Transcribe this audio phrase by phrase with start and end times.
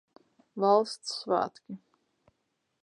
[0.63, 1.79] Valsts svētki